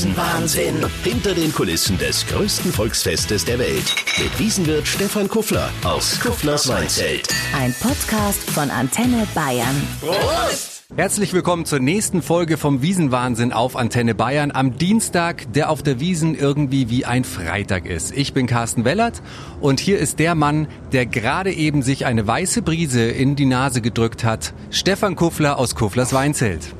[0.00, 0.76] Wiesenwahnsinn.
[1.04, 3.94] Hinter den Kulissen des größten Volksfestes der Welt.
[4.16, 7.28] Mit Wiesenwirt Stefan Kuffler aus Kufflers Weinzelt.
[7.54, 9.76] Ein Podcast von Antenne Bayern.
[10.00, 10.84] Prost!
[10.96, 16.00] Herzlich willkommen zur nächsten Folge vom Wiesenwahnsinn auf Antenne Bayern am Dienstag, der auf der
[16.00, 18.16] Wiesen irgendwie wie ein Freitag ist.
[18.16, 19.20] Ich bin Carsten Wellert
[19.60, 23.82] und hier ist der Mann, der gerade eben sich eine weiße Brise in die Nase
[23.82, 24.54] gedrückt hat.
[24.70, 26.74] Stefan Kuffler aus Kufflers Weinzelt.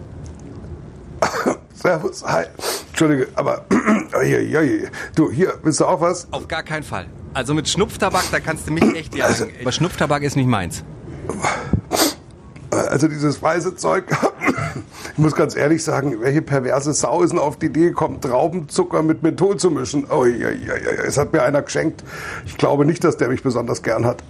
[1.80, 2.44] Servus, hi.
[2.90, 3.64] Entschuldige, aber
[5.14, 6.28] du, hier, willst du auch was?
[6.30, 7.06] Auf gar keinen Fall.
[7.32, 9.32] Also mit Schnupftabak, da kannst du mich echt jagen.
[9.32, 10.84] Also, aber Schnupftabak ist nicht meins.
[12.70, 14.04] Also dieses weiße Zeug,
[15.12, 19.02] ich muss ganz ehrlich sagen, welche perverse Sau ist denn auf die Idee gekommen, Traubenzucker
[19.02, 20.06] mit Menthol zu mischen?
[20.10, 22.04] Oh, ja, ja, ja, es hat mir einer geschenkt.
[22.44, 24.22] Ich glaube nicht, dass der mich besonders gern hat.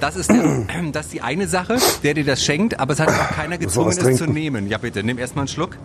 [0.00, 0.42] Das ist, der,
[0.90, 3.90] das ist die eine Sache, der dir das schenkt, aber es hat auch keiner gezwungen,
[3.90, 4.68] es zu nehmen.
[4.68, 5.76] Ja bitte, nimm erstmal einen Schluck.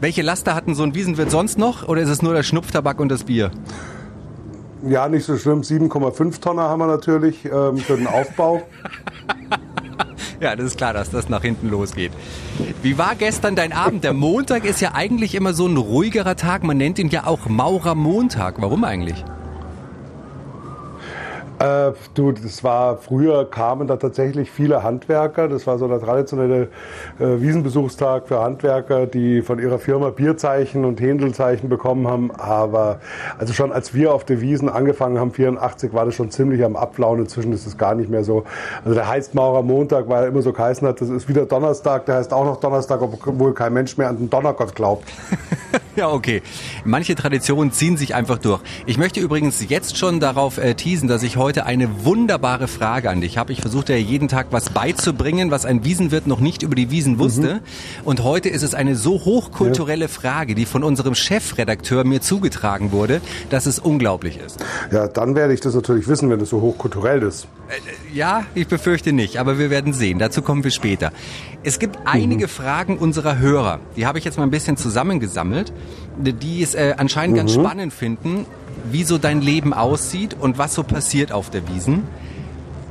[0.00, 3.10] Welche Laster hatten so ein Wiesenwirt sonst noch oder ist es nur der Schnupftabak und
[3.10, 3.50] das Bier?
[4.88, 5.60] Ja, nicht so schlimm.
[5.60, 8.62] 7,5 Tonner haben wir natürlich ähm, für den Aufbau.
[10.40, 12.12] ja, das ist klar, dass das nach hinten losgeht.
[12.82, 14.02] Wie war gestern dein Abend?
[14.02, 16.64] Der Montag ist ja eigentlich immer so ein ruhigerer Tag.
[16.64, 18.62] Man nennt ihn ja auch Maurermontag.
[18.62, 19.22] Warum eigentlich?
[21.60, 25.46] Äh, du, das war früher kamen da tatsächlich viele Handwerker.
[25.46, 26.68] Das war so der traditionelle
[27.18, 32.30] äh, Wiesenbesuchstag für Handwerker, die von ihrer Firma Bierzeichen und Händelzeichen bekommen haben.
[32.30, 33.00] Aber
[33.38, 36.76] also schon als wir auf der Wiesen angefangen haben, 84, war das schon ziemlich am
[36.76, 37.18] Abflauen.
[37.18, 38.44] Inzwischen ist es gar nicht mehr so.
[38.82, 41.02] Also der heißt Maurer Montag, weil er immer so geheißen hat.
[41.02, 42.06] Das ist wieder Donnerstag.
[42.06, 45.04] Der heißt auch noch Donnerstag, obwohl kein Mensch mehr an den Donnergott glaubt.
[45.96, 46.40] ja, okay.
[46.86, 48.62] Manche Traditionen ziehen sich einfach durch.
[48.86, 53.10] Ich möchte übrigens jetzt schon darauf äh, teasen, dass ich heute heute eine wunderbare Frage
[53.10, 53.52] an dich habe.
[53.52, 57.18] Ich versuche ja jeden Tag was beizubringen, was ein Wiesenwirt noch nicht über die Wiesen
[57.18, 57.54] wusste.
[57.54, 57.60] Mhm.
[58.04, 63.20] Und heute ist es eine so hochkulturelle Frage, die von unserem Chefredakteur mir zugetragen wurde,
[63.48, 64.64] dass es unglaublich ist.
[64.92, 67.48] Ja, dann werde ich das natürlich wissen, wenn es so hochkulturell ist.
[67.68, 70.20] Äh, ja, ich befürchte nicht, aber wir werden sehen.
[70.20, 71.10] Dazu kommen wir später.
[71.64, 72.50] Es gibt einige mhm.
[72.50, 73.80] Fragen unserer Hörer.
[73.96, 75.72] Die habe ich jetzt mal ein bisschen zusammengesammelt,
[76.16, 77.38] die es äh, anscheinend mhm.
[77.38, 78.46] ganz spannend finden
[78.90, 82.04] wie so dein Leben aussieht und was so passiert auf der Wiesen.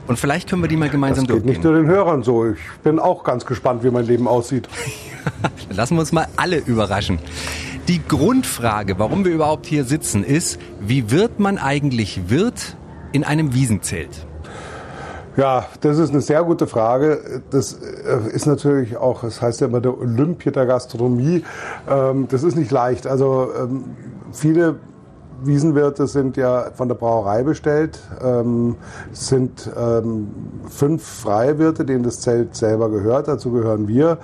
[0.08, 1.62] Und vielleicht können wir die mal gemeinsam das geht durchgehen.
[1.62, 2.48] nicht nur den Hörern so.
[2.48, 4.68] Ich bin auch ganz gespannt, wie mein Leben aussieht.
[5.70, 7.20] Lassen wir uns mal alle überraschen.
[7.88, 12.76] Die Grundfrage, warum wir überhaupt hier sitzen, ist, wie wird man eigentlich Wirt
[13.12, 14.26] in einem Wiesenzelt?
[15.38, 17.42] Ja, das ist eine sehr gute Frage.
[17.52, 21.44] Das äh, ist natürlich auch, das heißt ja immer der Olympia der Gastronomie.
[21.90, 23.08] Ähm, das ist nicht leicht.
[23.08, 23.84] Also ähm,
[24.34, 24.76] viele
[25.44, 28.00] Wiesenwirte sind ja von der Brauerei bestellt.
[28.24, 28.76] Ähm,
[29.12, 30.28] es sind ähm,
[30.70, 33.28] fünf freie Wirte, denen das Zelt selber gehört.
[33.28, 34.18] Dazu gehören wir.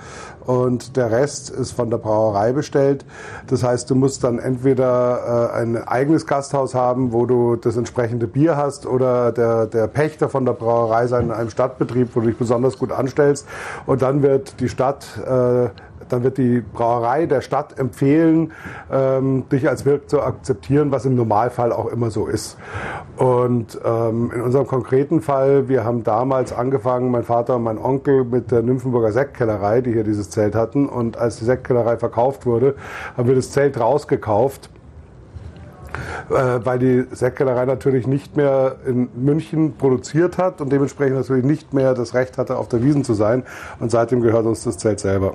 [0.44, 3.04] Und der Rest ist von der Brauerei bestellt.
[3.48, 8.26] Das heißt, du musst dann entweder äh, ein eigenes Gasthaus haben, wo du das entsprechende
[8.26, 12.28] Bier hast, oder der, der Pächter von der Brauerei sein in einem Stadtbetrieb, wo du
[12.28, 13.46] dich besonders gut anstellst.
[13.86, 15.68] Und dann wird die Stadt äh,
[16.08, 18.52] dann wird die Brauerei der Stadt empfehlen,
[18.90, 22.56] ähm, dich als Wirt zu akzeptieren, was im Normalfall auch immer so ist.
[23.16, 28.24] Und ähm, in unserem konkreten Fall, wir haben damals angefangen, mein Vater und mein Onkel
[28.24, 30.88] mit der Nymphenburger Sektkellerei, die hier dieses Zelt hatten.
[30.88, 32.74] Und als die Sektkellerei verkauft wurde,
[33.16, 34.70] haben wir das Zelt rausgekauft
[36.30, 36.34] äh,
[36.64, 41.94] weil die Sektkellerei natürlich nicht mehr in München produziert hat und dementsprechend natürlich nicht mehr
[41.94, 43.44] das Recht hatte, auf der Wiesen zu sein.
[43.80, 45.34] Und seitdem gehört uns das Zelt selber.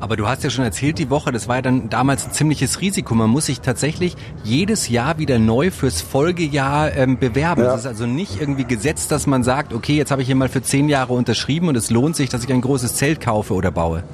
[0.00, 2.80] Aber du hast ja schon erzählt die Woche, das war ja dann damals ein ziemliches
[2.80, 3.14] Risiko.
[3.14, 7.62] Man muss sich tatsächlich jedes Jahr wieder neu fürs Folgejahr ähm, bewerben.
[7.62, 7.74] Es ja.
[7.74, 10.62] ist also nicht irgendwie gesetzt, dass man sagt, okay, jetzt habe ich hier mal für
[10.62, 14.04] zehn Jahre unterschrieben und es lohnt sich, dass ich ein großes Zelt kaufe oder baue.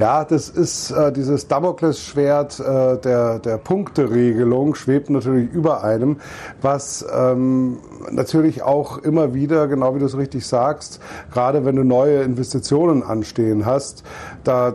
[0.00, 6.18] Ja, das ist äh, dieses Damoklesschwert äh, der, der Punkteregelung schwebt natürlich über einem,
[6.60, 7.78] was ähm,
[8.10, 11.00] natürlich auch immer wieder, genau wie du es richtig sagst,
[11.32, 14.02] gerade wenn du neue Investitionen anstehen hast,
[14.42, 14.74] da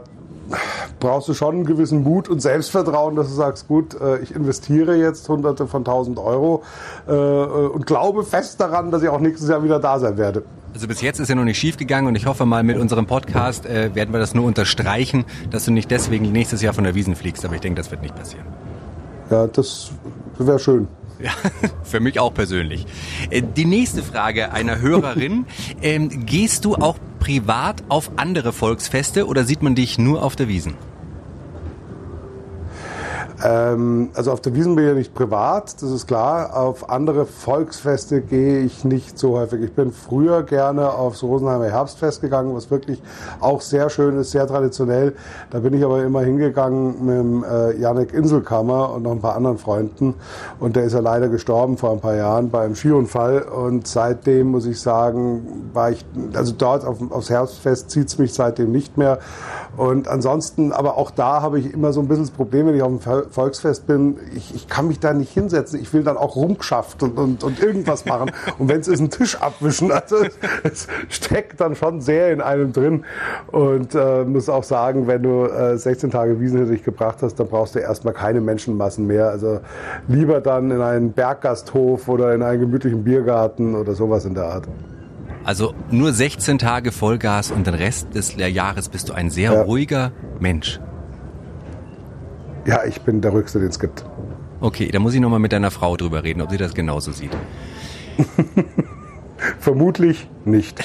[0.99, 4.95] brauchst du schon einen gewissen Mut und Selbstvertrauen, dass du sagst, gut, äh, ich investiere
[4.95, 6.63] jetzt hunderte von tausend Euro
[7.07, 10.43] äh, und glaube fest daran, dass ich auch nächstes Jahr wieder da sein werde.
[10.73, 13.05] Also bis jetzt ist ja noch nicht schief gegangen und ich hoffe mal mit unserem
[13.05, 16.95] Podcast äh, werden wir das nur unterstreichen, dass du nicht deswegen nächstes Jahr von der
[16.95, 17.43] Wiesen fliegst.
[17.43, 18.45] Aber ich denke, das wird nicht passieren.
[19.29, 19.91] Ja, das
[20.37, 20.87] wäre schön.
[21.19, 21.31] Ja,
[21.83, 22.85] für mich auch persönlich.
[23.29, 25.45] Äh, die nächste Frage einer Hörerin.
[25.81, 30.47] Ähm, gehst du auch privat auf andere Volksfeste oder sieht man dich nur auf der
[30.47, 30.75] Wiesen?
[33.43, 36.57] Ähm, also auf der Wiesen bin ich nicht privat, das ist klar.
[36.57, 39.61] Auf andere Volksfeste gehe ich nicht so häufig.
[39.61, 43.01] Ich bin früher gerne aufs Rosenheimer Herbstfest gegangen, was wirklich
[43.39, 45.13] auch sehr schön ist, sehr traditionell.
[45.51, 49.35] Da bin ich aber immer hingegangen mit dem äh, Janek Inselkammer und noch ein paar
[49.35, 50.15] anderen Freunden.
[50.59, 53.43] Und der ist ja leider gestorben vor ein paar Jahren bei einem Skiunfall.
[53.43, 58.33] Und seitdem muss ich sagen, war ich, also dort auf, aufs Herbstfest zieht es mich
[58.33, 59.19] seitdem nicht mehr.
[59.77, 62.81] Und ansonsten, aber auch da habe ich immer so ein bisschen das Problem, wenn ich
[62.81, 65.79] auf dem Volksfest bin, ich, ich kann mich da nicht hinsetzen.
[65.81, 68.31] Ich will dann auch rumgeschafft und, und, irgendwas machen.
[68.57, 69.91] und wenn es ist, einen Tisch abwischen.
[69.91, 70.17] Also
[70.63, 73.05] es steckt dann schon sehr in einem drin.
[73.47, 77.35] Und äh, muss auch sagen, wenn du äh, 16 Tage Wiesen hinter dich gebracht hast,
[77.35, 79.29] dann brauchst du erstmal keine Menschenmassen mehr.
[79.29, 79.59] Also
[80.07, 84.67] lieber dann in einen Berggasthof oder in einen gemütlichen Biergarten oder sowas in der Art.
[85.43, 89.61] Also nur 16 Tage Vollgas und den Rest des Jahres bist du ein sehr ja.
[89.61, 90.79] ruhiger Mensch.
[92.65, 94.05] Ja, ich bin der Ruhigste, den es gibt.
[94.61, 97.31] Okay, da muss ich nochmal mit deiner Frau drüber reden, ob sie das genauso sieht.
[99.59, 100.83] Vermutlich nicht.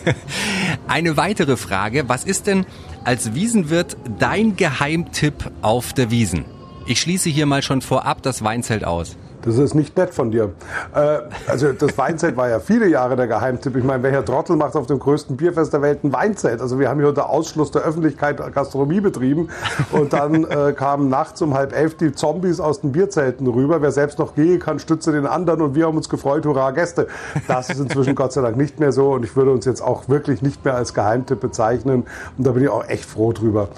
[0.88, 2.08] Eine weitere Frage.
[2.08, 2.66] Was ist denn
[3.04, 6.44] als Wiesenwirt dein Geheimtipp auf der Wiesen?
[6.86, 9.16] Ich schließe hier mal schon vorab das Weinzelt aus.
[9.42, 10.50] Das ist nicht nett von dir.
[10.94, 13.76] Äh, also das Weinzelt war ja viele Jahre der Geheimtipp.
[13.76, 16.60] Ich meine, welcher Trottel macht auf dem größten Bierfest der Welt ein Weinzelt?
[16.60, 19.48] Also wir haben hier unter Ausschluss der Öffentlichkeit Gastronomie betrieben
[19.92, 23.80] und dann äh, kamen nachts um halb elf die Zombies aus den Bierzelten rüber.
[23.80, 27.06] Wer selbst noch gehen kann, stütze den anderen und wir haben uns gefreut, hurra Gäste.
[27.48, 30.08] Das ist inzwischen Gott sei Dank nicht mehr so und ich würde uns jetzt auch
[30.08, 32.04] wirklich nicht mehr als Geheimtipp bezeichnen
[32.36, 33.68] und da bin ich auch echt froh drüber.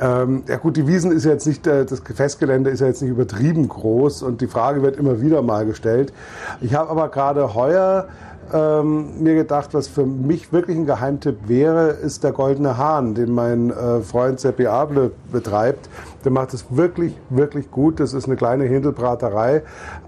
[0.00, 3.02] Ähm, ja gut, die Wiesen ist ja jetzt nicht, äh, das Festgelände ist ja jetzt
[3.02, 6.12] nicht übertrieben groß und die Frage wird immer wieder mal gestellt.
[6.60, 8.06] Ich habe aber gerade heuer
[8.52, 13.34] ähm, mir gedacht, was für mich wirklich ein Geheimtipp wäre, ist der Goldene Hahn, den
[13.34, 15.88] mein äh, Freund Seppi Able betreibt.
[16.24, 18.00] Der macht es wirklich, wirklich gut.
[18.00, 19.62] Das ist eine kleine Händelbraterei,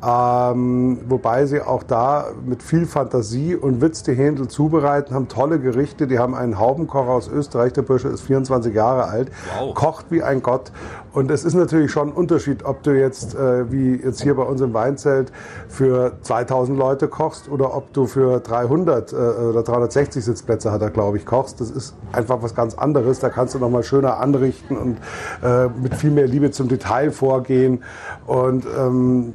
[0.07, 5.61] ähm, wobei sie auch da mit viel Fantasie und Witz die Händel zubereiten, haben tolle
[5.61, 6.07] Gerichte.
[6.07, 9.75] Die haben einen Haubenkocher aus Österreich, der Bursche ist 24 Jahre alt, wow.
[9.75, 10.73] kocht wie ein Gott.
[11.13, 14.45] Und es ist natürlich schon ein Unterschied, ob du jetzt, äh, wie jetzt hier bei
[14.45, 15.33] uns im Weinzelt,
[15.69, 20.91] für 2000 Leute kochst oder ob du für 300 äh, oder 360 Sitzplätze hat er,
[20.91, 21.61] glaube ich, kochst.
[21.61, 23.19] Das ist einfach was ganz anderes.
[23.19, 24.99] Da kannst du nochmal schöner anrichten und
[25.43, 27.83] äh, mit viel mehr Liebe zum Detail vorgehen.
[28.27, 29.35] Und ähm,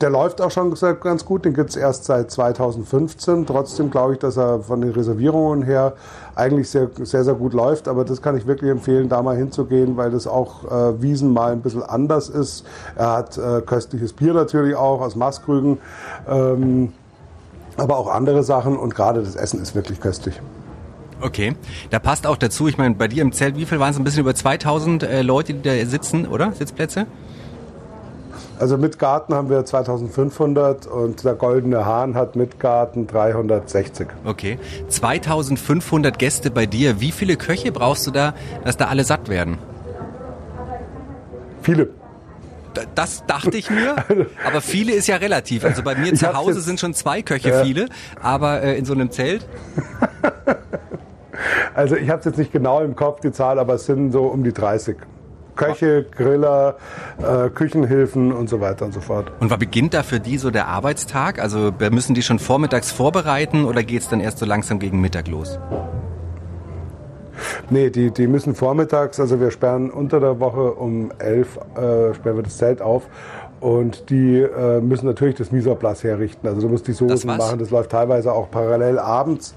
[0.00, 1.44] der läuft auch schon ganz gut.
[1.44, 3.46] Den gibt es erst seit 2015.
[3.46, 5.94] Trotzdem glaube ich, dass er von den Reservierungen her
[6.34, 7.88] eigentlich sehr, sehr, sehr gut läuft.
[7.88, 11.52] Aber das kann ich wirklich empfehlen, da mal hinzugehen, weil das auch äh, Wiesen mal
[11.52, 12.64] ein bisschen anders ist.
[12.96, 15.78] Er hat äh, köstliches Bier natürlich auch aus Maskrügen.
[16.28, 16.92] Ähm,
[17.76, 20.40] aber auch andere Sachen und gerade das Essen ist wirklich köstlich.
[21.24, 21.56] Okay,
[21.88, 23.96] da passt auch dazu, ich meine, bei dir im Zelt, wie viel waren es?
[23.96, 26.52] Ein bisschen über 2000 äh, Leute, die da sitzen, oder?
[26.52, 27.06] Sitzplätze?
[28.58, 34.06] Also mit Garten haben wir 2500 und der Goldene Hahn hat mit Garten 360.
[34.26, 37.00] Okay, 2500 Gäste bei dir.
[37.00, 39.56] Wie viele Köche brauchst du da, dass da alle satt werden?
[41.62, 41.88] Viele.
[42.94, 43.96] Das dachte ich mir,
[44.46, 45.64] aber viele ist ja relativ.
[45.64, 47.88] Also bei mir zu Hause sind schon zwei Köche viele,
[48.20, 49.46] aber äh, in so einem Zelt.
[51.74, 54.24] Also ich habe es jetzt nicht genau im Kopf, die Zahl, aber es sind so
[54.24, 54.96] um die 30.
[55.56, 56.76] Köche, Griller,
[57.18, 59.30] äh, Küchenhilfen und so weiter und so fort.
[59.40, 61.40] Und wann beginnt da für die so der Arbeitstag?
[61.40, 65.28] Also müssen die schon vormittags vorbereiten oder geht es dann erst so langsam gegen Mittag
[65.28, 65.58] los?
[67.70, 72.36] Nee, die, die müssen vormittags, also wir sperren unter der Woche um elf, äh, sperren
[72.36, 73.08] wir das Zelt auf
[73.60, 76.46] und die äh, müssen natürlich das Miserplatz herrichten.
[76.46, 79.54] Also du musst die Soßen machen, das läuft teilweise auch parallel abends.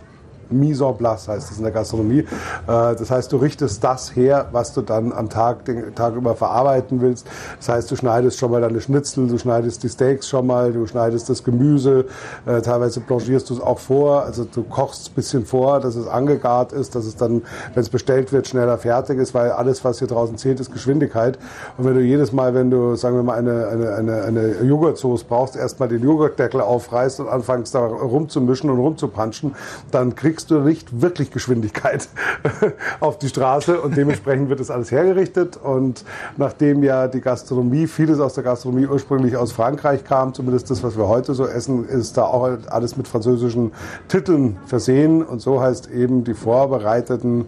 [0.49, 2.19] Mise en place heißt es in der Gastronomie.
[2.19, 2.25] Äh,
[2.67, 7.01] das heißt, du richtest das her, was du dann am Tag, den Tag über verarbeiten
[7.01, 7.27] willst.
[7.57, 10.85] Das heißt, du schneidest schon mal deine Schnitzel, du schneidest die Steaks schon mal, du
[10.85, 12.05] schneidest das Gemüse,
[12.45, 16.07] äh, teilweise blanchierst du es auch vor, also du kochst ein bisschen vor, dass es
[16.07, 19.99] angegart ist, dass es dann, wenn es bestellt wird, schneller fertig ist, weil alles, was
[19.99, 21.37] hier draußen zählt, ist Geschwindigkeit.
[21.77, 25.25] Und wenn du jedes Mal, wenn du, sagen wir mal, eine, eine, eine, eine Joghurtsoße
[25.27, 29.55] brauchst, erstmal den Joghurtdeckel aufreißt und anfängst da rumzumischen und rumzupanschen,
[29.91, 32.07] dann kriegst kriegst du nicht wirklich Geschwindigkeit
[32.99, 35.57] auf die Straße und dementsprechend wird das alles hergerichtet.
[35.57, 36.05] Und
[36.37, 40.95] nachdem ja die Gastronomie, vieles aus der Gastronomie ursprünglich aus Frankreich kam, zumindest das, was
[40.95, 43.71] wir heute so essen, ist da auch alles mit französischen
[44.09, 45.23] Titeln versehen.
[45.23, 47.45] Und so heißt eben die vorbereiteten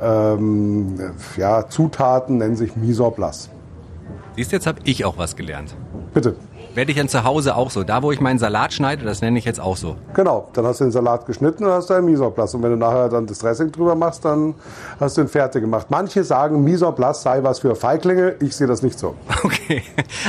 [0.00, 0.98] ähm,
[1.36, 3.50] ja, Zutaten nennen sich Mise en place.
[4.36, 5.74] Siehst du, jetzt habe ich auch was gelernt.
[6.14, 6.34] Bitte.
[6.74, 7.84] Werde ich dann zu Hause auch so.
[7.84, 9.96] Da, wo ich meinen Salat schneide, das nenne ich jetzt auch so.
[10.14, 12.54] Genau, dann hast du den Salat geschnitten und hast du einen Mise en place.
[12.54, 14.54] Und wenn du nachher dann das Dressing drüber machst, dann
[14.98, 15.88] hast du ihn fertig gemacht.
[15.90, 18.36] Manche sagen, Mise en place sei was für Feiglinge.
[18.40, 19.14] Ich sehe das nicht so.
[19.44, 19.82] Okay.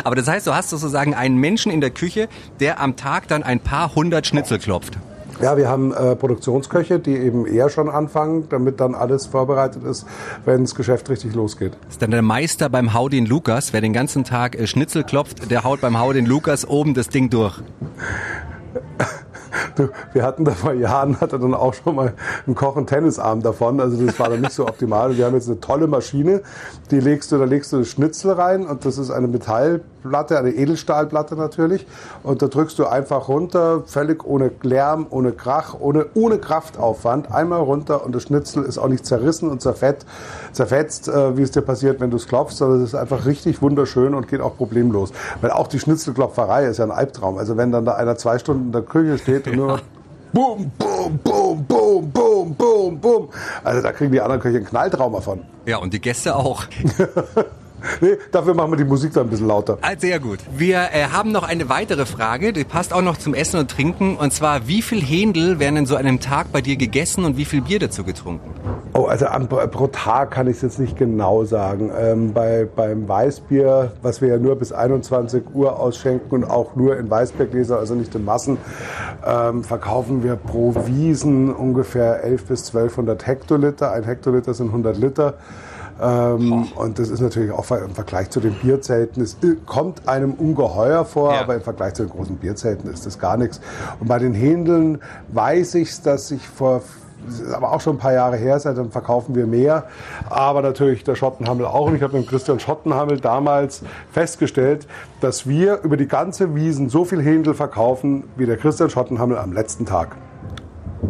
[0.04, 2.28] Aber das heißt, du hast sozusagen einen Menschen in der Küche,
[2.60, 4.98] der am Tag dann ein paar hundert Schnitzel klopft.
[5.42, 10.06] Ja, wir haben äh, Produktionsköche, die eben eher schon anfangen, damit dann alles vorbereitet ist,
[10.46, 11.74] wenn das Geschäft richtig losgeht.
[11.90, 13.74] Ist dann der Meister beim Hau den Lukas.
[13.74, 17.10] Wer den ganzen Tag äh, Schnitzel klopft, der haut beim Hau den Lukas oben das
[17.10, 17.60] Ding durch.
[19.76, 22.14] Du, wir hatten da vor Jahren, hatte dann auch schon mal
[22.46, 23.80] einen Koch einen Tennisarm davon.
[23.80, 25.18] Also das war dann nicht so optimal.
[25.18, 26.42] Wir haben jetzt eine tolle Maschine,
[26.92, 31.36] die legst du, da legst du Schnitzel rein und das ist eine Metallplatte, eine Edelstahlplatte
[31.36, 31.86] natürlich.
[32.24, 37.62] Und da drückst du einfach runter, völlig ohne Lärm, ohne Krach, ohne, ohne Kraftaufwand, einmal
[37.62, 40.06] runter und das Schnitzel ist auch nicht zerrissen und zerfett,
[40.52, 43.62] zerfetzt, äh, wie es dir passiert, wenn du es klopfst, sondern es ist einfach richtig
[43.62, 45.12] wunderschön und geht auch problemlos.
[45.42, 47.38] Weil auch die Schnitzelklopferei ist ja ein Albtraum.
[47.38, 49.82] Also wenn dann da einer zwei Stunden in der Küche steht und nur
[50.34, 53.30] Boom, boom, boom, boom, boom, boom, boom.
[53.64, 55.44] Also da kriegen die anderen Köche einen Knalltrauma von.
[55.68, 56.64] Ja, und die Gäste auch.
[58.02, 59.78] Nee, dafür machen wir die Musik dann ein bisschen lauter.
[59.82, 60.40] Ah, Sehr gut.
[60.56, 64.16] Wir äh, haben noch eine weitere Frage, die passt auch noch zum Essen und Trinken.
[64.16, 67.46] Und zwar, wie viel Händel werden in so einem Tag bei dir gegessen und wie
[67.46, 68.52] viel Bier dazu getrunken?
[68.94, 71.92] Oh, also am, pro Tag kann ich es jetzt nicht genau sagen.
[71.98, 76.98] Ähm, bei, beim Weißbier, was wir ja nur bis 21 Uhr ausschenken und auch nur
[76.98, 78.58] in Weißbiergläser, also nicht in Massen,
[79.26, 83.92] ähm, verkaufen wir pro Wiesen ungefähr 11 bis 1200 Hektoliter.
[83.92, 85.36] Ein Hektoliter sind 100 Liter.
[86.02, 91.06] Ähm, und das ist natürlich auch im Vergleich zu den Bierzelten, es kommt einem ungeheuer
[91.06, 91.42] vor, Ja.
[91.42, 93.62] aber im Vergleich zu den großen Bierzelten ist das gar nichts.
[94.00, 96.82] Und bei den Händeln weiß ich, dass ich vor
[97.26, 99.86] das ist aber auch schon ein paar Jahre her, seitdem verkaufen wir mehr.
[100.30, 101.88] Aber natürlich der Schottenhammel auch.
[101.88, 103.82] Und ich habe mit Christian Schottenhammel damals
[104.12, 104.88] festgestellt,
[105.22, 109.54] dass wir über die ganze Wiesen so viel Händel verkaufen, wie der Christian Schottenhammel am
[109.54, 110.18] letzten Tag.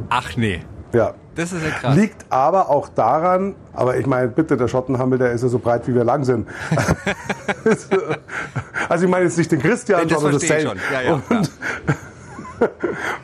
[0.09, 0.59] Ach nee.
[0.93, 1.15] Ja.
[1.35, 1.95] Das ist ja krass.
[1.95, 5.87] Liegt aber auch daran, aber ich meine, bitte, der Schottenhammel, der ist ja so breit,
[5.87, 6.47] wie wir lang sind.
[8.89, 10.67] also ich meine jetzt nicht den Christian, Das sondern das Zelt.
[10.67, 10.77] schon.
[10.91, 11.41] Ja, ja, klar.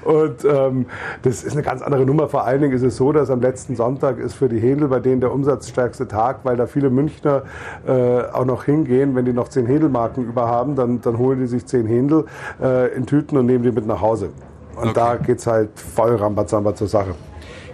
[0.03, 0.85] Und ähm,
[1.21, 2.27] das ist eine ganz andere Nummer.
[2.27, 4.99] Vor allen Dingen ist es so, dass am letzten Sonntag ist für die Händel bei
[4.99, 7.43] denen der umsatzstärkste Tag, weil da viele Münchner
[7.87, 9.15] äh, auch noch hingehen.
[9.15, 12.25] Wenn die noch zehn Händelmarken über haben, dann, dann holen die sich zehn Händel
[12.61, 14.29] äh, in Tüten und nehmen die mit nach Hause.
[14.75, 14.93] Und Okay.
[14.93, 17.13] da geht's halt voll Rambazamba zur Sache.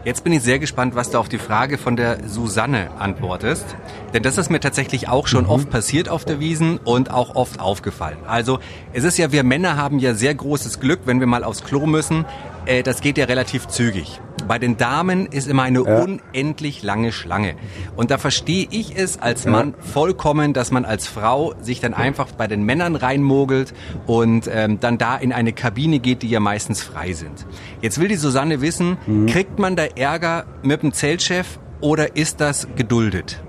[0.05, 3.65] Jetzt bin ich sehr gespannt, was du auf die Frage von der Susanne antwortest.
[4.13, 7.59] Denn das ist mir tatsächlich auch schon oft passiert auf der Wiesen und auch oft
[7.59, 8.19] aufgefallen.
[8.27, 8.59] Also
[8.93, 11.87] es ist ja, wir Männer haben ja sehr großes Glück, wenn wir mal aufs Klo
[11.87, 12.23] müssen.
[12.67, 14.21] Äh, das geht ja relativ zügig.
[14.47, 16.03] Bei den Damen ist immer eine Ja.
[16.03, 17.55] unendlich lange Schlange.
[17.95, 22.31] Und da verstehe ich es als Mann vollkommen, dass man als Frau sich dann einfach
[22.31, 23.73] bei den Männern reinmogelt
[24.05, 27.45] und ähm, dann da in eine Kabine geht, die ja meistens frei sind.
[27.81, 28.97] Jetzt will die Susanne wissen,
[29.27, 33.41] kriegt man da Ärger mit dem Zeltchef oder ist das geduldet?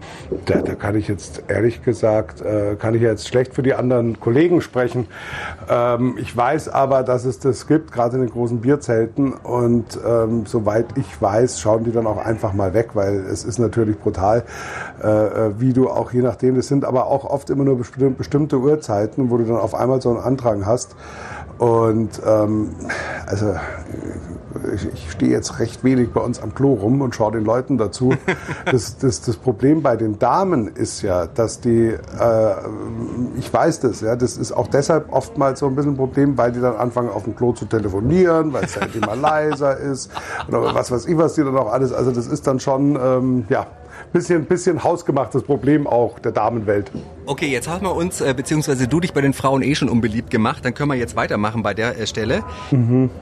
[0.46, 4.18] Da, da kann ich jetzt ehrlich gesagt, äh, kann ich jetzt schlecht für die anderen
[4.18, 5.06] Kollegen sprechen.
[5.68, 9.32] Ähm, ich weiß aber, dass es das gibt, gerade in den großen Bierzelten.
[9.32, 13.58] Und ähm, soweit ich weiß, schauen die dann auch einfach mal weg, weil es ist
[13.58, 14.44] natürlich brutal,
[15.02, 18.10] äh, äh, wie du auch je nachdem, das sind aber auch oft immer nur besti-
[18.10, 20.96] bestimmte Uhrzeiten, wo du dann auf einmal so einen Andrang hast.
[21.58, 22.70] Und ähm,
[23.26, 23.54] also
[24.74, 27.78] ich, ich stehe jetzt recht wenig bei uns am Klo rum und schaue den Leuten
[27.78, 28.14] dazu.
[28.64, 32.54] Das, das, das Problem bei den Damen ist ja, dass die, äh,
[33.38, 36.52] ich weiß das, ja, das ist auch deshalb oftmals so ein bisschen ein Problem, weil
[36.52, 40.10] die dann anfangen auf dem Klo zu telefonieren, weil es halt immer leiser ist
[40.48, 43.44] oder was weiß ich, was die dann auch alles, also das ist dann schon, ähm,
[43.48, 43.66] ja,
[44.12, 46.90] bisschen, bisschen hausgemachtes Problem auch der Damenwelt.
[47.26, 50.30] Okay, jetzt haben wir uns, äh, beziehungsweise du dich bei den Frauen eh schon unbeliebt
[50.30, 52.42] gemacht, dann können wir jetzt weitermachen bei der äh, Stelle.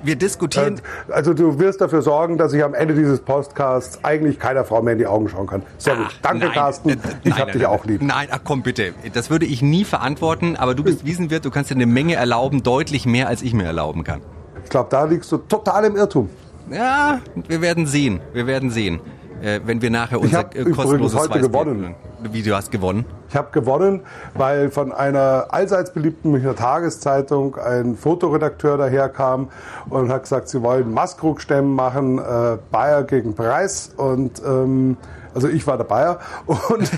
[0.02, 0.80] Wir diskutieren...
[1.08, 4.92] Also du wirst dafür sorgen, dass ich am Ende dieses Podcasts eigentlich keiner Frau mehr
[4.92, 5.62] in die Augen schauen kann.
[5.78, 6.06] Sehr gut.
[6.08, 6.90] Ach, Danke, nein, Carsten.
[6.90, 8.02] äh, Ich nein, hab nein, dich auch lieb.
[8.02, 8.92] Nein, ach komm bitte.
[9.14, 12.62] Das würde ich nie verantworten, aber du bist Wiesenwirt, du kannst dir eine Menge erlauben,
[12.62, 14.20] deutlich mehr als ich mir erlauben kann.
[14.62, 16.28] Ich glaube, da liegst du total im Irrtum.
[16.70, 18.20] Ja, wir werden sehen.
[18.32, 19.00] Wir werden sehen.
[19.42, 21.94] Äh, wenn wir nachher Ich unser hab äh, kostenloses heute Weißbier gewonnen.
[22.32, 23.04] Wie, du hast gewonnen?
[23.28, 24.00] Ich habe gewonnen,
[24.34, 29.48] weil von einer allseits beliebten Münchner Tageszeitung ein Fotoredakteur daherkam
[29.90, 34.96] und hat gesagt, sie wollen Maskrug-Stemmen machen, äh, Bayer gegen Preis und ähm,
[35.34, 36.90] also ich war der Bayer und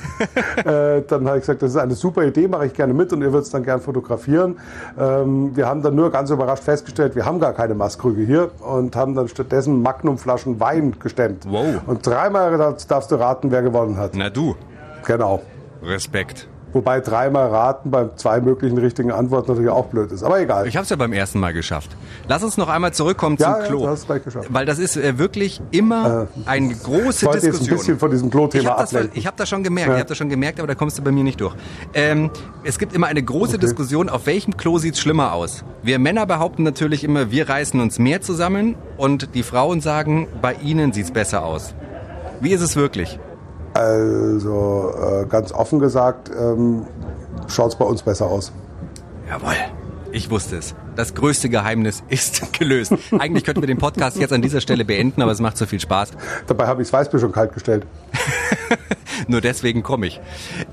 [0.67, 3.23] äh, dann habe ich gesagt, das ist eine super Idee, mache ich gerne mit und
[3.23, 4.59] ihr würdet es dann gern fotografieren.
[4.99, 8.95] Ähm, wir haben dann nur ganz überrascht festgestellt, wir haben gar keine Maskrüge hier und
[8.97, 11.47] haben dann stattdessen Magnumflaschen Wein gestemmt.
[11.49, 11.83] Wow.
[11.87, 14.13] Und dreimal darfst du raten, wer gewonnen hat.
[14.15, 14.55] Na du.
[15.05, 15.43] Genau.
[15.83, 16.49] Respekt.
[16.77, 20.23] Wobei dreimal raten bei zwei möglichen richtigen Antworten natürlich auch blöd ist.
[20.23, 20.67] Aber egal.
[20.69, 21.97] Ich habe es ja beim ersten Mal geschafft.
[22.29, 23.79] Lass uns noch einmal zurückkommen Ja, zum ja, Klo.
[23.85, 24.49] du hast es gleich geschafft.
[24.51, 27.79] Weil das ist äh, wirklich immer eine große ich wollte jetzt ein Diskussion.
[27.79, 29.19] bisschen von diesem Klo-Thema ich habe das, ablenken.
[29.19, 29.95] ich hab das schon gemerkt, Ja.
[29.95, 31.55] ich habe das schon gemerkt, aber da kommst du bei mir nicht durch.
[31.95, 32.31] Ähm,
[32.63, 35.65] es gibt immer eine große Diskussion, auf welchem Klo sieht's schlimmer aus.
[35.83, 40.53] Wir Männer behaupten natürlich immer, wir reißen uns mehr zusammen und die Frauen sagen, bei
[40.63, 41.75] ihnen sieht's besser aus.
[42.43, 43.19] Wie ist es wirklich?
[43.77, 44.93] Also
[45.23, 46.87] äh, ganz offen gesagt, ähm,
[47.49, 48.53] schaut es bei uns besser aus.
[49.29, 49.55] Jawohl.
[50.13, 50.75] Ich wusste es.
[50.95, 52.95] Das größte Geheimnis ist gelöst.
[53.19, 55.81] Eigentlich könnten wir den Podcast jetzt an dieser Stelle beenden, aber es macht so viel
[55.81, 56.13] Spaß.
[56.47, 57.87] Dabei habe ich das Weißbier schon kalt gestellt.
[59.29, 60.21] Nur deswegen komme ich.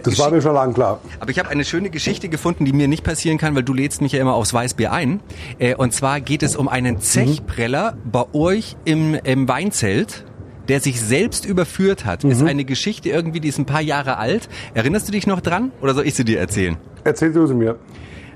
[0.04, 1.00] Das war mir schon lang klar.
[1.20, 4.02] Aber ich habe eine schöne Geschichte gefunden, die mir nicht passieren kann, weil du lädst
[4.02, 5.22] mich ja immer aufs Weißbier ein.
[5.60, 10.26] Äh, Und zwar geht es um einen Zechpreller bei euch im, im Weinzelt,
[10.68, 12.24] der sich selbst überführt hat.
[12.24, 14.50] Ist eine Geschichte irgendwie, die ist ein paar Jahre alt.
[14.74, 15.72] Erinnerst du dich noch dran?
[15.82, 16.78] Oder soll ich sie dir erzählen?
[17.04, 17.78] Erzähl du sie mir.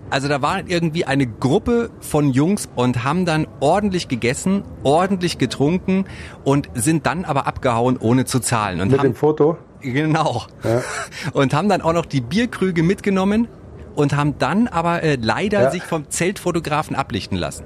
[0.10, 6.06] Also da war irgendwie eine Gruppe von Jungs und haben dann ordentlich gegessen, ordentlich getrunken
[6.46, 8.80] und sind dann aber abgehauen, ohne zu zahlen.
[8.80, 9.58] Und Mit haben, dem Foto.
[9.82, 10.44] Genau.
[11.34, 13.48] Und haben dann auch noch die Bierkrüge mitgenommen
[13.96, 15.72] und haben dann aber äh, leider Ja.
[15.72, 17.64] sich vom Zeltfotografen ablichten lassen.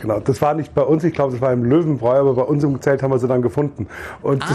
[0.00, 2.62] Genau, das war nicht bei uns, ich glaube, das war im Löwenbräu, aber bei uns
[2.64, 3.86] im Zelt haben wir sie dann gefunden.
[4.22, 4.46] Und Ah.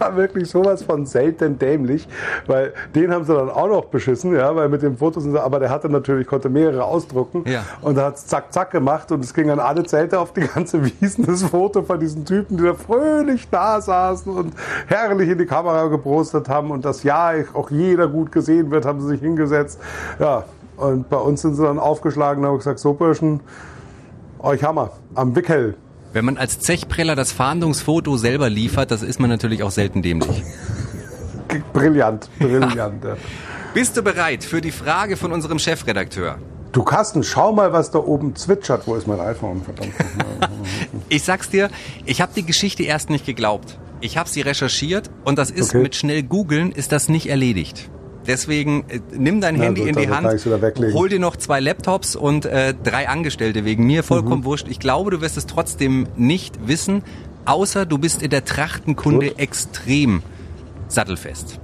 [0.00, 2.08] war wirklich sowas von selten dämlich,
[2.46, 5.42] weil den haben sie dann auch noch beschissen, ja, weil mit dem Foto sind sie,
[5.42, 7.64] aber der hatte natürlich, konnte mehrere ausdrucken Ja.
[7.82, 10.40] und da hat es zack, zack gemacht und es ging an alle Zelte auf die
[10.40, 14.54] ganze Wiesen, das Foto von diesen Typen, die da fröhlich da saßen und
[14.86, 19.00] herrlich in die Kamera gepostet haben und das ja auch jeder gut gesehen wird, haben
[19.02, 19.78] sie sich hingesetzt,
[20.18, 20.44] ja,
[20.78, 23.40] und bei uns sind sie dann aufgeschlagen und haben gesagt, so Burschen,
[24.42, 25.76] euch Hammer, am Wickel.
[26.12, 30.42] Wenn man als Zechpreller das Fahndungsfoto selber liefert, das ist man natürlich auch selten dämlich.
[31.72, 33.04] Brillant, brillant.
[33.04, 33.16] ja.
[33.74, 36.38] Bist du bereit für die Frage von unserem Chefredakteur?
[36.72, 38.86] Du Carsten, schau mal, was da oben zwitschert.
[38.86, 39.62] Wo ist mein iPhone?
[39.62, 39.92] Verdammt.
[41.08, 41.70] Ich sag's dir,
[42.06, 43.78] ich habe die Geschichte erst nicht geglaubt.
[44.00, 45.82] Ich habe sie recherchiert und das ist Okay.
[45.82, 47.90] mit schnell googeln ist das nicht erledigt.
[48.26, 50.44] Deswegen äh, nimm dein Na Handy gut, in die dann Hand,
[50.94, 54.06] hol dir noch zwei Laptops und äh, drei Angestellte wegen mir, Mhm.
[54.06, 54.66] vollkommen wurscht.
[54.68, 57.02] Ich glaube, du wirst es trotzdem nicht wissen,
[57.46, 59.38] außer du bist in der Trachtenkunde Gut.
[59.38, 60.22] extrem
[60.88, 61.58] sattelfest.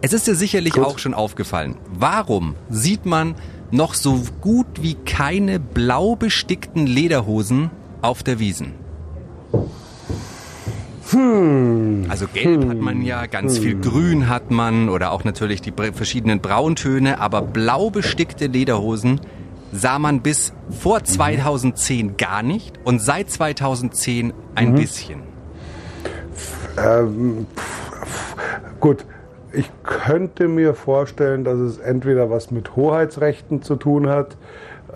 [0.00, 0.84] Es ist dir sicherlich Gut.
[0.84, 1.76] auch schon aufgefallen.
[1.92, 3.34] Warum sieht man
[3.70, 7.70] noch so gut wie keine blau bestickten Lederhosen
[8.02, 8.74] auf der Wiesen?
[11.14, 16.40] Also gelb hat man ja, ganz viel grün hat man oder auch natürlich die verschiedenen
[16.40, 19.20] Brauntöne, aber blau bestickte Lederhosen
[19.72, 25.20] sah man bis vor 2010 gar nicht und seit 2010 ein bisschen.
[26.78, 27.46] ähm,
[28.80, 29.04] gut,
[29.52, 34.36] ich könnte mir vorstellen, dass es entweder was mit Hoheitsrechten zu tun hat,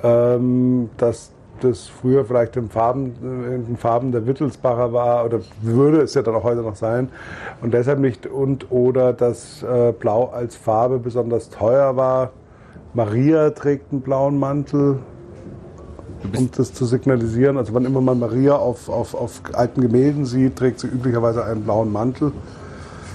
[0.02, 6.02] ähm, dass das früher vielleicht in Farben, in den Farben der Wittelsbacher war oder würde
[6.02, 7.08] es ja dann auch heute noch sein
[7.62, 12.30] und deshalb nicht und oder dass äh, Blau als Farbe besonders teuer war.
[12.94, 14.98] Maria trägt einen blauen Mantel,
[16.36, 17.58] um das zu signalisieren.
[17.58, 21.62] Also wann immer man Maria auf, auf, auf alten Gemälden sieht, trägt sie üblicherweise einen
[21.62, 22.32] blauen Mantel.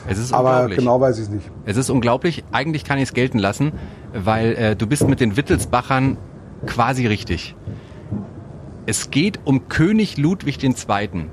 [0.08, 1.50] Es ist Aber genau weiß ich es nicht.
[1.66, 2.44] Es ist unglaublich.
[2.52, 3.72] Eigentlich kann ich es gelten lassen,
[4.14, 6.18] weil äh, du bist mit den Wittelsbachern
[6.66, 7.56] quasi richtig.
[8.92, 10.74] Es geht um König Ludwig II.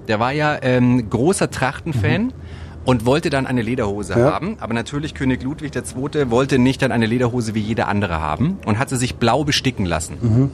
[0.06, 2.32] Der war ja ähm, großer Trachtenfan.
[2.84, 4.32] Und wollte dann eine Lederhose Ja.
[4.32, 6.30] haben, aber natürlich König Ludwig II.
[6.30, 10.50] wollte nicht dann eine Lederhose wie jeder andere haben und hatte sich blau besticken lassen.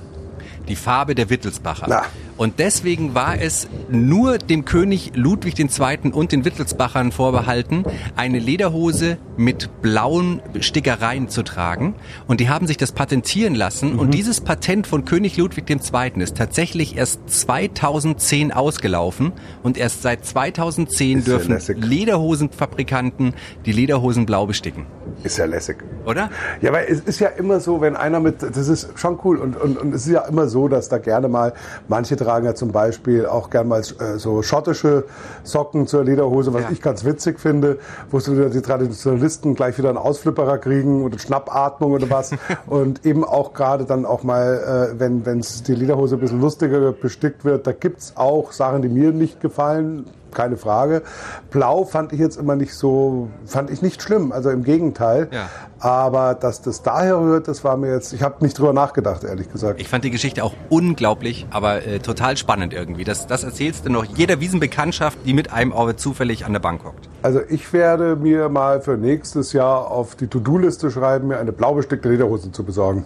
[0.69, 1.87] Die Farbe der Wittelsbacher.
[1.89, 2.03] Na.
[2.37, 6.11] Und deswegen war es nur dem König Ludwig II.
[6.13, 7.85] und den Wittelsbachern vorbehalten,
[8.17, 11.95] eine Lederhose mit blauen Stickereien zu tragen.
[12.27, 13.95] Und die haben sich das patentieren lassen.
[13.95, 13.99] Mhm.
[14.01, 16.23] Und dieses Patent von König Ludwig II.
[16.23, 19.33] ist tatsächlich erst 2010 ausgelaufen.
[19.63, 21.85] Und erst seit 2010 Ist ja dürfen lässig.
[21.85, 24.87] Lederhosenfabrikanten die Lederhosen blau besticken.
[25.23, 25.77] Ist ja lässig.
[26.05, 26.31] Oder?
[26.61, 29.57] Ja, weil es ist ja immer so, wenn einer mit, das ist schon cool und,
[29.57, 31.53] und, und es ist ja immer so, dass da gerne mal,
[31.89, 35.05] manche tragen ja zum Beispiel auch gerne mal äh, so schottische
[35.43, 36.69] Socken zur Lederhose, was Ja.
[36.71, 37.79] ich ganz witzig finde,
[38.11, 42.31] wo so wieder die Traditionalisten gleich wieder einen Ausflipperer kriegen oder Schnappatmung oder was
[42.67, 46.93] und eben auch gerade dann auch mal, äh, wenn wenn's die Lederhose ein bisschen lustiger
[46.93, 51.03] bestickt wird, da gibt's auch Sachen, die mir nicht gefallen, keine Frage.
[51.51, 55.29] Blau fand ich jetzt immer nicht so, fand ich nicht schlimm, also im Gegenteil.
[55.33, 55.49] Ja.
[55.79, 59.51] Aber dass das daher rührt, das war mir jetzt, ich habe nicht drüber nachgedacht, ehrlich
[59.51, 59.81] gesagt.
[59.81, 63.05] Ich fand die Geschichte auch unglaublich, aber äh, total spannend irgendwie.
[63.05, 66.85] Das, das erzählst du noch jeder Wiesenbekanntschaft, die mit einem auch zufällig an der Bank
[66.85, 67.09] hockt.
[67.23, 71.75] Also ich werde mir mal für nächstes Jahr auf die To-Do-Liste schreiben, mir eine blau
[71.75, 73.05] bestickte Lederhose zu besorgen.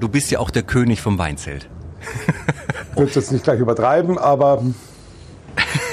[0.00, 1.68] Du bist ja auch der König vom Weinzelt.
[2.92, 4.62] Ich würde jetzt nicht gleich übertreiben, aber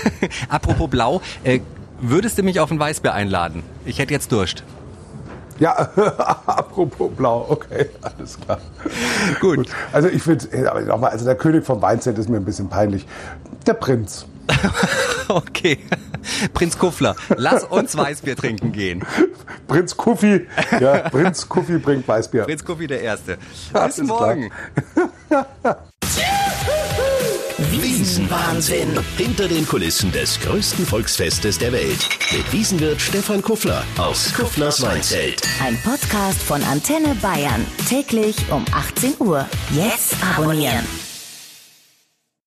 [0.49, 1.59] Apropos Blau, äh,
[1.99, 3.63] würdest du mich auf ein Weißbier einladen?
[3.85, 4.63] Ich hätte jetzt Durst.
[5.59, 5.73] ja,
[6.47, 8.59] apropos blau, okay, alles klar.
[9.39, 9.69] Gut.
[9.93, 13.05] Also ich finde, aber nochmal, also der König vom Weinzelt ist mir ein bisschen peinlich.
[13.67, 14.25] Der Prinz.
[15.27, 15.77] Okay.
[16.53, 19.05] Prinz Kuffler, lass uns Weißbier trinken gehen.
[19.65, 20.45] Prinz Kuffi.
[20.77, 22.43] Ja, Prinz Kuffi bringt Weißbier.
[22.43, 23.37] Prinz Kuffi der Erste.
[23.85, 24.51] Bis morgen.
[28.01, 28.99] Wiesenwahnsinn.
[29.15, 32.09] Hinter den Kulissen des größten Volksfestes der Welt.
[32.31, 35.43] Mit Wiesenwirt Stefan Kuffler aus Kufflers Weinzelt.
[35.63, 37.63] Ein Podcast von Antenne Bayern.
[37.87, 39.47] Täglich um 18 Uhr.
[39.75, 41.00] Jetzt abonnieren.